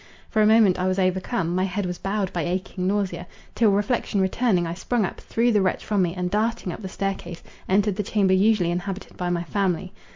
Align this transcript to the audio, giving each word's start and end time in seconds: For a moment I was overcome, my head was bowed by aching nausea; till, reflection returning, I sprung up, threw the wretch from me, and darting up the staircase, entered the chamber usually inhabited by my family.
For 0.31 0.41
a 0.41 0.47
moment 0.47 0.79
I 0.79 0.87
was 0.87 0.97
overcome, 0.97 1.53
my 1.53 1.65
head 1.65 1.85
was 1.85 1.99
bowed 1.99 2.33
by 2.33 2.41
aching 2.41 2.87
nausea; 2.87 3.27
till, 3.53 3.69
reflection 3.69 4.19
returning, 4.19 4.65
I 4.65 4.73
sprung 4.73 5.05
up, 5.05 5.21
threw 5.21 5.51
the 5.51 5.61
wretch 5.61 5.85
from 5.85 6.01
me, 6.01 6.15
and 6.15 6.31
darting 6.31 6.73
up 6.73 6.81
the 6.81 6.89
staircase, 6.89 7.43
entered 7.69 7.97
the 7.97 8.01
chamber 8.01 8.33
usually 8.33 8.71
inhabited 8.71 9.15
by 9.15 9.29
my 9.29 9.43
family. 9.43 9.93